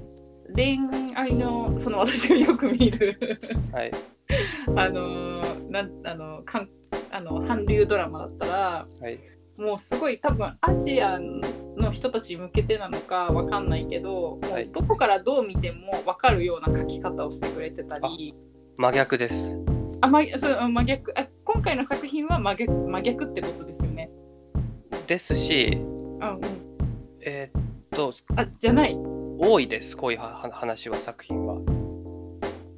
[0.56, 0.78] 恋
[1.16, 3.40] 愛のその私がよく見る
[3.72, 3.92] はい。
[4.76, 6.70] あのなんあのかん
[7.12, 9.20] あの韓流ドラマだったらはい
[9.60, 11.20] もうすごい多分アジア
[11.78, 18.34] の人たちに向けてなのかわかんないけど、もはいうどこからどう見てもわかるような書き方をしてくれてたり
[18.78, 19.36] 真逆です。
[20.02, 24.10] あ、ま、そう真逆あ今回の作品は真逆真逆ってことですよね。
[25.08, 26.42] ですし、うんうん、
[27.22, 27.62] えーっ
[27.92, 28.98] とあじゃない。
[29.46, 31.58] 多いですこういうはは話は作品は。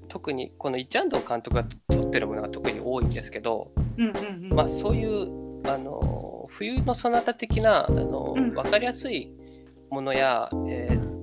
[0.08, 4.56] 特にこのイ・チャンドン監督が撮ってるものが特に多いんですけど、うんうんうん。
[4.56, 6.15] まあ、そういうあの
[6.58, 9.32] 冬のそなた的なあの、うん分かりやすい
[9.90, 11.16] ものや、えー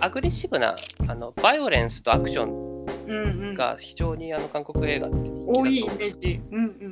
[0.00, 0.76] アグレッシブな
[1.08, 6.40] あのバイオレンスとアクションが非常にあの韓国映画って人多いイメージ。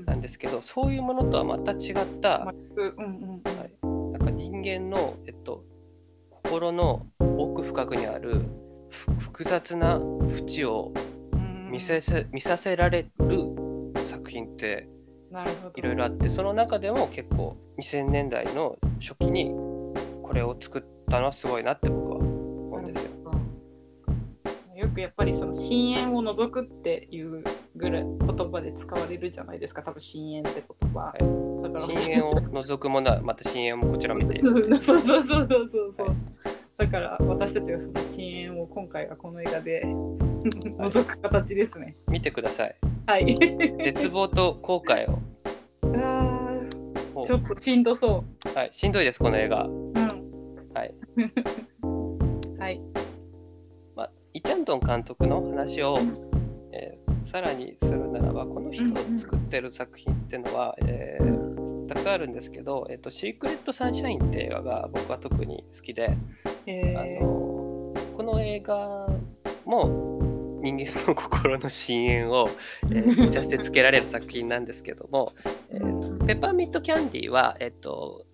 [0.06, 5.62] なんですけどそういうものとはまた違った、うんうんなんか人間の、えっと、
[6.30, 8.42] 心の奥深くにある
[8.88, 10.92] ふ複雑な淵を
[11.32, 11.70] うん。
[11.70, 13.38] 見せせ見させられる
[14.10, 14.88] 作品って。
[15.76, 19.54] いろいろあってその中でも結構2000年代の初期に
[20.22, 23.16] これを作ったのはすごいなって僕は思うんですよ。
[24.76, 27.42] よくやっぱりその深淵を除くっていう
[27.76, 31.12] ぐらい言葉で使われるじゃないですか多分深淵って言葉、
[31.62, 34.38] だから深淵を除くものはまた深淵もこちら見て。
[34.38, 34.82] いそうる。
[34.82, 36.06] そうそうそうそうそう。
[36.08, 36.16] はい。
[36.76, 39.82] だから私たちがその深淵を今回はこの映画で
[40.78, 41.96] 除く形ですね。
[42.08, 42.76] 見てください。
[43.06, 43.34] はい。
[43.82, 45.18] 絶望と後悔を。
[47.26, 48.22] ちょっとしんどそ
[48.54, 49.64] はい、しんどいですこの映画。
[49.64, 49.92] ううん。
[50.72, 50.94] はい。
[52.58, 52.80] はい。
[53.96, 55.96] まあ、イ・チャンドン監督の話を、
[56.72, 66.14] えーさらにするならばこの人を作ってる作品っていうのは、えーたくさんあるんですけど「えーとシークレット・サンシャイン」って映画が僕は特に好きで、あ
[66.66, 67.26] えの
[68.16, 69.08] この映画
[69.64, 70.15] も
[70.66, 72.48] 人間の心の深淵を、
[72.90, 75.32] えー 見させつけられる作品なんですけども、
[75.70, 78.24] えーとペッパーミントキャンディーは、えっと、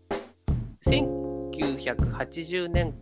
[0.87, 2.95] 1980年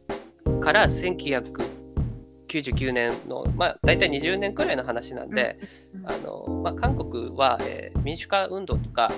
[0.60, 5.58] から1999年の、まあ、大体20年くらいの話なんで、
[6.04, 9.10] あのまあ、韓国は、えー民主化運動とか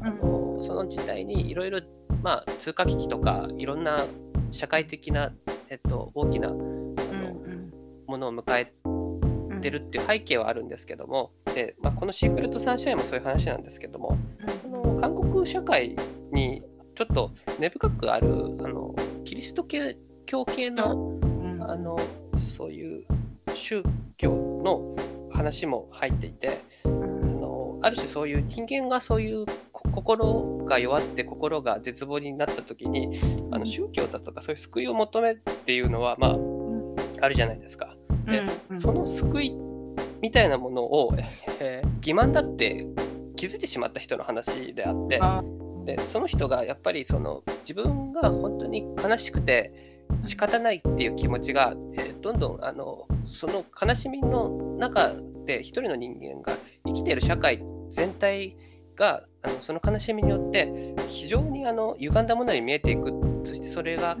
[0.00, 1.80] あのその時代にいろいろ
[2.22, 3.98] まあ通貨危機とかいろんな
[4.50, 5.32] 社会的な、
[5.68, 6.94] えっと、大きなあの、
[8.06, 8.72] ものを迎え
[9.60, 14.16] てるっていう背景はあるんですけどもで、まあ、この「シークレット・サンシャイン」もそういう話なんですけども
[14.62, 15.96] この韓国社会
[16.32, 16.62] に
[16.94, 18.94] ちょっと根深くあるあの
[19.24, 21.18] キリスト教系の
[21.60, 21.96] あの
[22.56, 23.06] そういう
[23.54, 23.82] 宗
[24.16, 24.30] 教
[24.64, 24.96] の
[25.30, 36.36] 話も入っていてあのある種そういう人間がそういうこ心が弱って心が絶望になった時にあの宗教だとかそういう救いを求めっていうのはまあ
[37.20, 37.97] あるじゃないですか。
[38.28, 39.56] でその救い
[40.20, 41.14] みたいなものを、
[41.60, 42.86] えー欺瞞だって
[43.36, 45.20] 気づいてしまった人の話であって
[45.84, 55.12] でその人がやっぱりその自分が本当に悲しくて仕方ないっていう気持ちが、えーどんどんあのその悲しみの中
[55.46, 56.52] で一人の人間が
[56.86, 58.56] 生きている社会全体
[58.96, 63.12] があのその悲しみによって非常にあの歪んだものに見えていく。
[63.44, 64.16] そしてそれが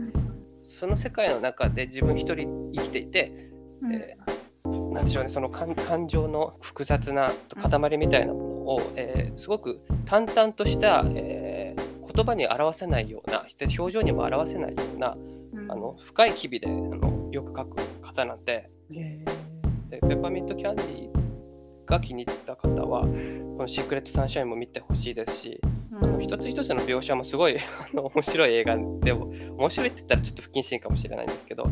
[0.58, 3.47] その世界の中で自分一人生きていて、
[3.92, 4.48] えー
[4.92, 13.46] なんでしょうねその感感情の複雑な塊みたいなものを、えーすごく淡々とした、えー言葉に表せないような
[13.78, 15.16] 表情にも表せないような
[15.68, 18.68] あの深い機微であのよく書く方なんで
[19.88, 21.18] でペッパーミントキャンディー
[21.86, 23.08] が気に入った方はこ
[23.60, 25.60] の「シークレット・サンシャイン」も見てほしいですし
[26.02, 27.60] あの一つ一つの描写もすごいあ
[27.94, 31.66] の面白い映画でも面白いって言ったらちょっと不謹慎かもしれないんですけど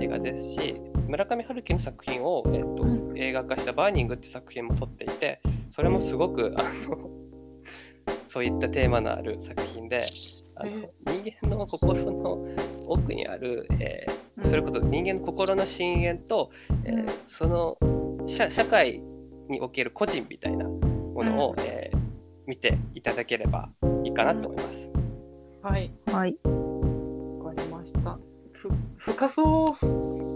[0.00, 5.40] 映画ですし村上春樹の作品を、えっと映画化した「バーニング」って作品も撮っていて
[5.70, 7.10] それもすごくあの
[8.28, 10.02] そういったテーマのある作品で
[10.54, 10.70] あの
[11.06, 12.46] 人間の心の
[12.86, 16.50] 奥にある、えーそれこそ人間の心の深淵と、
[16.84, 17.76] えーその
[18.26, 19.02] 社社会
[19.48, 21.98] における個人みたいなものを、えー
[22.46, 23.68] 見ていただければ
[24.04, 24.90] いいかなと思います。
[25.60, 25.92] はい。
[26.06, 26.34] はい。
[27.44, 28.18] わかりました。
[28.52, 29.86] ふ深そう。
[29.86, 30.27] はい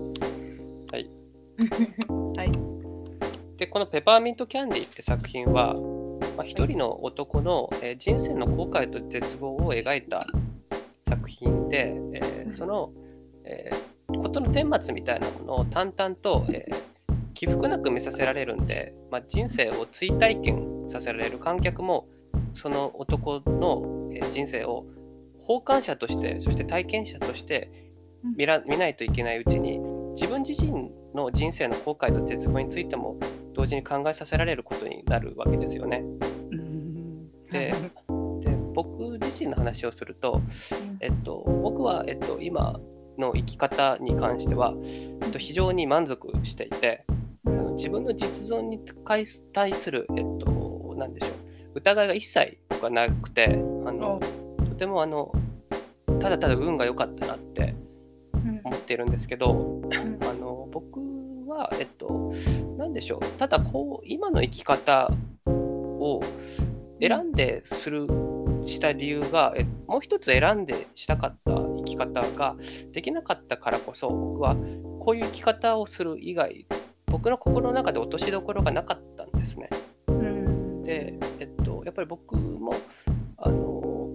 [2.37, 2.53] はい。
[3.57, 5.77] でこの「ペパーミントキャンディ」って作品は
[6.37, 10.25] まあ、一人の男の、えー人生の後悔と絶望を描いた
[11.09, 12.93] 作品で、えーその、
[13.45, 16.93] えー事の顛末みたいなものを淡々と、えー
[17.35, 22.07] 起伏なく見させられるんで、まあ、人生を追体験させられる観客も
[22.55, 24.85] その男のえー人生を
[25.45, 27.91] 傍観者としてそして体験者として
[28.37, 29.81] 見ら見ないといけないうちに
[30.15, 33.17] 自分自身の人生の後悔と絶望についても
[33.55, 36.03] 同時に考えさせられることになるわけですよね。
[36.51, 37.73] うんで
[38.41, 40.41] で僕自身の話をすると、
[41.01, 42.81] えっと、僕は、えっと、今
[43.19, 44.75] の生き方に関しては、
[45.23, 47.05] えっと、非常に満足していて
[47.77, 48.81] 自分の実存に
[49.53, 51.33] 対する、えっと、なんでしょう
[51.75, 54.21] 疑いが一切僕はなくてあの
[54.59, 55.33] とてもあの
[56.21, 57.75] ただただ運が良かったなって
[58.65, 61.01] 思っているんですけどあの僕
[61.49, 62.33] はえっと
[62.77, 63.21] 何でしょう。
[63.39, 65.11] ただこう今の生き方
[65.47, 66.21] を
[67.01, 68.07] 選んでする
[68.67, 72.57] した理由がえもう一つ選んでしたかった生き方が
[72.93, 74.57] できなかったからこそ僕は
[75.01, 76.67] こういう生き方をする以外
[77.07, 79.69] 僕の心の中で落としどころがなかったんですね。
[80.83, 82.73] で、えっと、やっぱり僕も
[83.37, 84.09] あの,、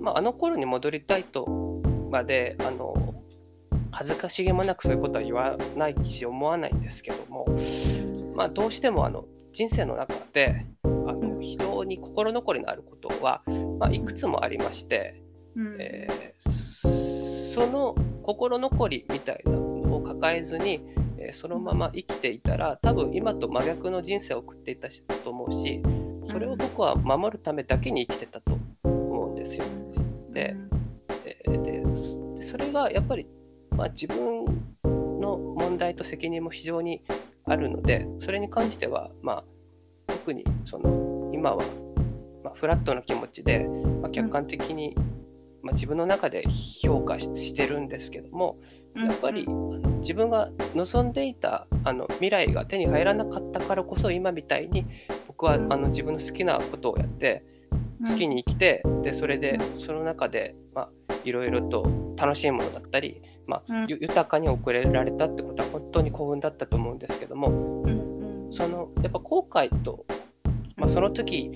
[0.00, 3.09] まあ、あの頃に戻りたいとまであの
[3.92, 7.46] 恥ずかしげもなくそういうことは言わないし思わないんですけども、
[8.36, 13.42] まあ、どうしてもあの人生の中であの非常に心残りのあることは、
[13.78, 15.22] まあ、いくつもありまして、
[15.78, 16.70] えー
[17.52, 20.80] その心残りみたいなのを抱えずに、
[21.18, 25.82] えーそのまま生きていたら多分今と真逆の人生を送っていたしと思うし
[26.30, 29.64] それを僕は守るためだけに生きてたと思うんですよ。
[30.32, 30.56] で
[31.24, 31.82] えーで
[32.40, 33.26] でそれがやっぱり、
[33.80, 34.44] まあ、自分
[35.22, 37.02] の問題と責任も非常に
[37.46, 39.44] あるのでそれに関しては、まあ、
[40.06, 41.64] 特にその今は、
[42.44, 43.60] まあ、フラットな気持ちで、
[44.02, 44.94] まあ、客観的に、
[45.62, 46.44] まあ、自分の中で
[46.82, 48.58] 評価ししてるんですけども
[48.94, 49.46] やっぱり、
[50.00, 54.84] 自分が望んでいたあの未来が手に入らなかったからこそ今みたいに
[55.26, 57.44] 僕はあの自分の好きなことをやって
[58.04, 60.88] 好きに生きてでそれでその中で、まあ、
[61.24, 67.84] いろいろと楽しいものだったり、まあ豊かに送れられたってことは本当に幸運だったと思うんですけども。
[68.52, 70.04] そのやっぱ後悔と、
[70.76, 71.52] まあ、その時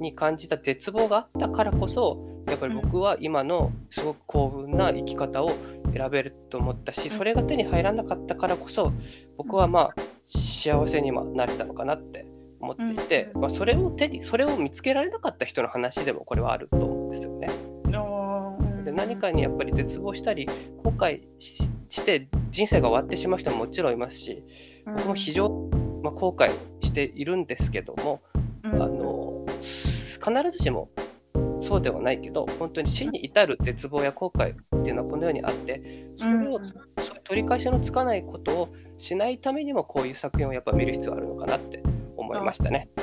[0.00, 5.50] に感じた絶望があったからこそやっぱり僕は今のすごく幸運な生き方を
[5.92, 8.92] 選べると思ったしそれが手に入らなかったからこそ
[9.36, 12.26] 僕はまあ幸せにもなれたのかなって
[12.60, 17.48] 思っていて、まあ、それを手にそれを見つけられなかった人の話でもこれはあると思うんですよね。
[18.98, 20.46] で何かにやっぱり絶望したり
[20.82, 24.42] 後悔しして人生が終わってしまう人ももちろんいますし
[24.84, 26.50] 僕も非常に、まあ、後悔
[26.82, 28.20] しているんですけども、
[28.64, 30.90] あの必ずしも
[31.60, 36.74] そうではないけど本当に死に至る絶望や後悔っていうのはこのようにあってそれを、うんそ
[37.24, 41.82] 取り返しのつかないことをしないためにもこういう作品をやっぱ見る必要があるのかなって
[42.16, 42.88] 思いましたね。
[42.96, 43.00] い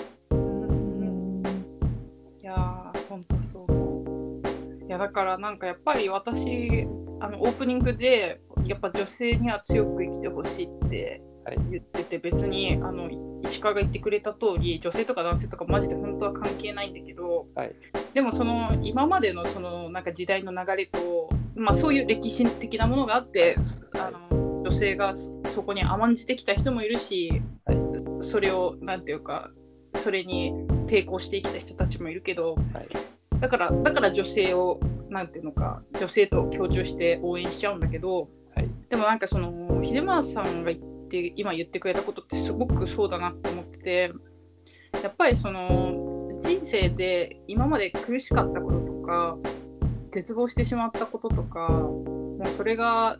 [4.95, 6.87] や、だからなんかやっぱり私、
[7.19, 11.57] あのオープニングで、やっぱ女性には強く生きてほしいってはい。
[11.69, 13.09] 言ってて、別にあの
[13.43, 17.75] 石川が言ってくれた通り、女性とか男性とかマジで本当は関係ないんだけど、はい。
[18.13, 23.57] でもその今までのそのなんか時代の流れと、まあ、そういう歴史的なものがあって、
[23.99, 25.13] あの女性が
[25.45, 27.77] そこに甘んじてきた人もいるし、はい。
[28.21, 29.51] それをなんていうか
[29.95, 30.51] それに
[30.87, 38.69] 抵抗してきた人たちもいるけどはいだからだから女性をなんていうのか女性と強調して応援しちゃうんだけど、はい。
[38.89, 44.11] でもなんかその秀村さんが言って今言ってくれたことってすごくそうだなって思ってて
[45.03, 49.37] やっぱりその人生で今まで苦しかったこととか
[50.11, 53.17] 絶望してしまったこととかもうそれが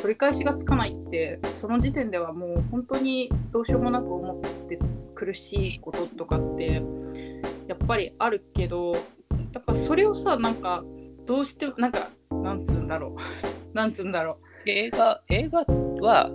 [0.00, 4.78] 取り返しがつかないってその時点ではもう本当にどうしようもなく思って
[5.14, 6.82] 苦しいこととかって
[7.68, 8.94] やっぱりあるけど
[9.54, 10.82] やっぱそれをさなんか
[11.26, 12.08] どうしてなんか
[12.42, 13.20] なんつうんだろう。
[13.72, 15.64] なんつうんだろ映画映画
[16.00, 16.30] は、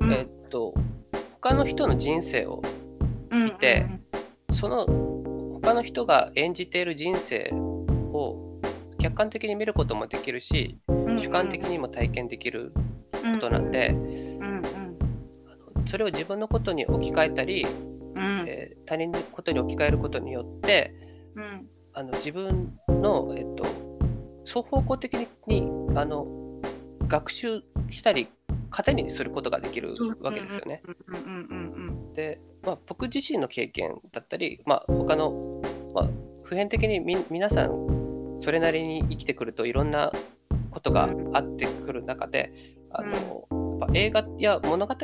[0.00, 0.12] う、うん。
[0.12, 0.74] えっと
[1.40, 2.62] 他の人の人生を
[3.30, 3.86] うん見て
[4.52, 4.86] その
[5.62, 7.50] 他の人が演じている人生
[8.12, 8.60] を
[8.98, 11.20] 客観的に見ることもできるしうんうん。
[11.20, 12.72] 主観的にも体験できる
[13.12, 14.62] ことなんで、うん
[15.86, 17.66] それを自分のことに置き換えたり、
[18.14, 18.40] うん。
[18.40, 18.48] うん。
[18.48, 20.92] えー他人のことに置き換えることによって
[21.36, 23.64] うんあの自分の、えっと、
[24.44, 25.14] 双方向的
[25.46, 26.26] にあの
[27.06, 28.28] 学習したり
[28.70, 30.82] 糧にすることができるわけですよね。
[32.14, 35.62] で、まあ、僕自身の経験だったり、まあ、他の、
[35.94, 36.08] まあ、
[36.42, 40.12] 普遍的にみ皆さんそれなりに生きてくるといろんな
[40.70, 42.52] ことがあってくる中で、
[42.90, 44.94] あのやっぱ映画や物語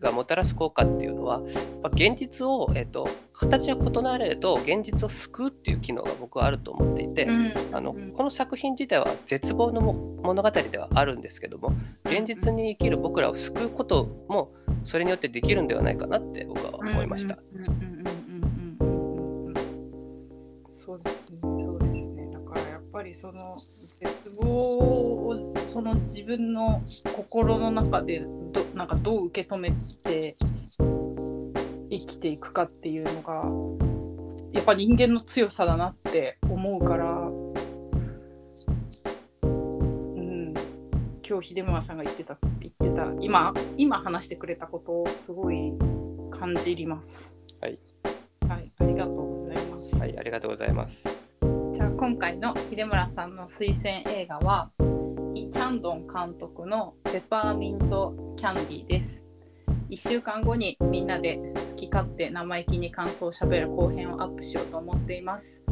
[0.00, 1.40] がもたらす効果っていうのは、
[1.82, 11.72] ま現実を、えーと、形は異なれど現実を救うっていう機能が僕はあると思っていて、うん、あのこの作品自体は絶望の物語ではあるんですけども
[12.04, 14.52] 現実に生きる僕らを救うことも
[14.84, 17.38] それによってできるんではないかなって僕は思いました。
[20.72, 21.25] そうです
[23.06, 23.56] りその
[24.00, 26.82] 絶望をその自分の
[27.14, 28.28] 心の中でど
[28.74, 29.70] なんかどう受け止め
[30.02, 30.36] て
[31.90, 33.44] 生きていくかっていうのが
[34.52, 37.52] やっぱ人間の強さだなって思うから、う
[39.48, 40.54] ん、
[41.26, 45.72] 今日秀村さんが言ってた言ってた今今話してくれたことをすごい
[46.30, 47.32] 感じります。
[47.60, 47.78] はい、
[48.48, 49.98] はい、ありがとうございます。
[49.98, 51.25] はい、ありがとうございます。
[51.98, 54.70] 今回の秀村さんの推薦映画は
[55.34, 59.24] イ・チャンドン監督のペパーミントキャンディーです。
[59.88, 65.64] 1週間後にみんなで好き勝手生意気に感想をしゃべる後編をアップしようと思っています。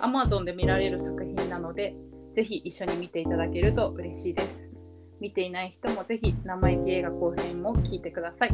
[0.00, 1.94] Amazon で見られる作品なので、
[2.34, 4.72] ぜひ一緒に見ていただけると嬉しいです。
[5.20, 8.50] 見ていない人もぜひ生意気映画後編も聞いてください。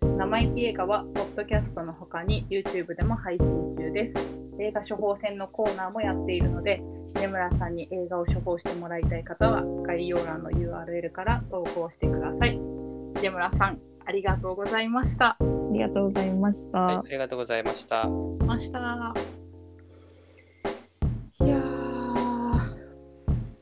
[0.00, 4.45] 生意気映画は、ポッドキャストの他に YouTube でも配信中です。
[4.58, 6.82] 映画処方箋のコーナーもやっているので、
[7.14, 12.58] 根村さんに映画を処方してもらいたい方は、概要欄の URL から投稿してください。
[13.22, 15.36] 根村さん、ありがとうございました。
[15.38, 15.38] あ
[15.72, 16.78] りがとうございました。
[16.80, 18.06] はい、ありがとうございました。
[18.06, 19.14] ました。
[21.40, 21.56] いや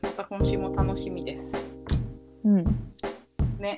[0.02, 1.54] また今週も楽しみです。
[2.44, 2.64] うん。
[3.58, 3.76] ね。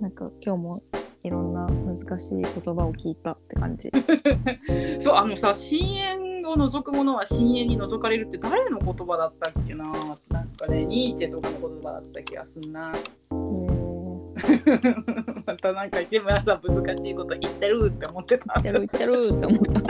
[0.00, 0.82] なんか今日も
[1.24, 2.50] いろんな難しい言葉
[2.84, 3.90] を聞いたって感じ。
[5.00, 9.86] そうあのさ深淵を除くものは深淵に除かれるって誰の言葉だったっけな？
[10.28, 12.92] なんかねニーチェとかの言葉だった気がすんな。
[15.46, 18.60] またなんか池村さん難しいこと言ってるって思ってた。
[18.62, 19.80] 言ってる言ってるって思った。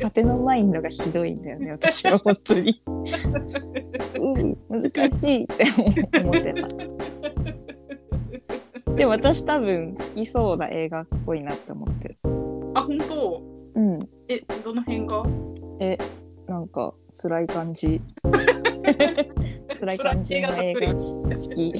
[0.00, 2.80] 縦のマインドがひどいんだよね私は本当に。
[4.18, 5.64] うん難しいって
[6.20, 6.66] 思ってた。
[9.00, 12.18] でも私多分好きそうな映画っぽいなって思ってる。
[12.74, 13.42] あ本当？
[13.74, 13.98] うん。
[14.28, 15.22] えどの辺が？
[15.80, 15.96] え
[16.46, 18.02] なんか辛い感じ。
[19.80, 20.98] 辛い感じの映画好
[21.54, 21.68] き。
[21.70, 21.74] い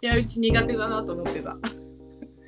[0.00, 1.58] やうち苦手だなと思ってた。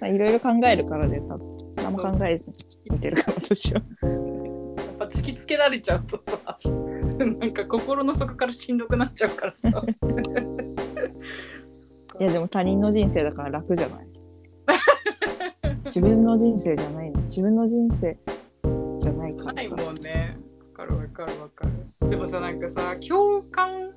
[0.06, 1.48] いろいろ考えるからで多分
[1.78, 2.56] 何も考えずに
[2.92, 3.80] 見てるから私は。
[3.80, 4.10] やっ
[4.98, 6.56] ぱ突きつけられちゃうとさ
[7.18, 9.68] なんか心の底からしんどくなっちゃうからさ。
[12.20, 14.06] いやでも他人の人生だから楽じゃない。
[15.84, 18.18] 自分の人生じゃない自分の人生
[19.00, 20.36] じゃないからないもんね。
[20.72, 21.64] わかるわかるわか
[22.00, 22.10] る。
[22.10, 23.92] でもさなんかさ共感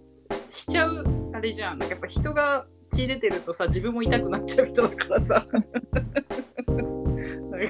[0.52, 1.80] しちゃうあれじゃん。
[1.80, 5.26] なんかやっぱ人が血出てるとさ自分も痛くなっちゃう人だからさ。
[5.52, 5.66] だか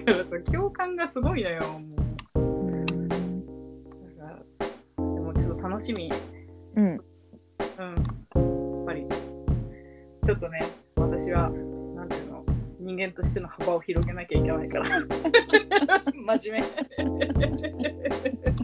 [0.05, 1.97] らさ共感がすごいのよもう。
[4.17, 4.37] だから
[4.97, 6.11] でもちょっと楽しみ。
[6.75, 6.85] うん。
[6.85, 8.61] うん
[10.32, 10.59] ちょっとね、
[10.95, 12.45] 私は、なんていうの、
[12.79, 15.01] 人間としての幅を広げなきゃいけないから。
[16.15, 16.67] 真面目。